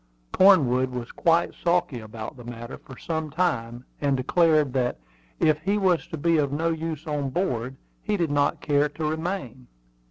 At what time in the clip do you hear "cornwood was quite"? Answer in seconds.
0.33-1.53